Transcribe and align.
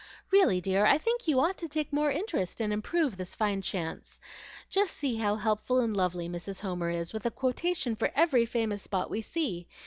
Really, 0.31 0.59
dear, 0.59 0.83
I 0.83 0.97
think 0.97 1.27
you 1.27 1.39
ought 1.39 1.59
to 1.59 1.67
take 1.67 1.93
more 1.93 2.09
interest 2.09 2.59
and 2.59 2.73
improve 2.73 3.17
this 3.17 3.35
fine 3.35 3.61
chance. 3.61 4.19
Just 4.67 4.97
see 4.97 5.17
how 5.17 5.35
helpful 5.35 5.79
and 5.79 5.95
lovely 5.95 6.27
Mrs. 6.27 6.61
Homer 6.61 6.89
is, 6.89 7.13
with 7.13 7.27
a 7.27 7.29
quotation 7.29 7.95
for 7.95 8.11
every 8.15 8.47
famous 8.47 8.81
spot 8.81 9.11
we 9.11 9.21
see. 9.21 9.67